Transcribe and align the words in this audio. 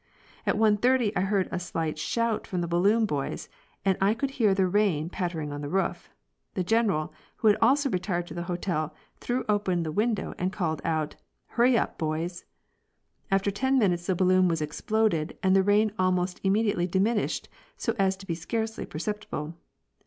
At 0.47 0.55
1.30 0.55 1.11
I 1.15 1.21
heard 1.21 1.47
a 1.51 1.59
slight 1.59 1.99
shout 1.99 2.47
from 2.47 2.61
the 2.61 2.67
balloon 2.67 3.05
boys, 3.05 3.49
and 3.85 3.99
I 4.01 4.15
could 4.15 4.31
hear 4.31 4.55
the 4.55 4.65
rain 4.65 5.11
pattering 5.11 5.53
on 5.53 5.61
the 5.61 5.69
roof. 5.69 6.09
The 6.55 6.63
General, 6.63 7.13
who 7.35 7.49
had 7.49 7.57
also 7.61 7.87
retired 7.87 8.25
to 8.25 8.33
the 8.33 8.41
hotel, 8.49 8.95
threw 9.19 9.45
open 9.47 9.83
the 9.83 9.91
window 9.91 10.33
and 10.39 10.51
called 10.51 10.81
out: 10.83 11.17
"Hurry 11.49 11.77
up, 11.77 11.99
boys." 11.99 12.45
After 13.29 13.51
ten 13.51 13.77
minutes 13.77 14.07
the 14.07 14.15
balloon 14.15 14.47
was 14.47 14.59
exploded, 14.59 15.37
and 15.43 15.55
the 15.55 15.61
rain 15.61 15.91
almost 15.99 16.41
imme 16.41 16.65
diately 16.73 16.89
diminished 16.89 17.47
so 17.77 17.93
as 17.99 18.17
to 18.17 18.25
be 18.25 18.33
scarcely 18.33 18.87
perceptible. 18.87 19.53